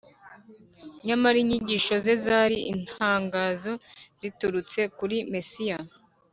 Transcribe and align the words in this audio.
Nyamara 1.07 1.37
inyigisho 1.43 1.93
ze 2.03 2.13
zari 2.25 2.59
itangazo 2.75 3.71
riturutse 4.21 4.79
kuri 4.97 5.17
Mesiya 5.33 5.77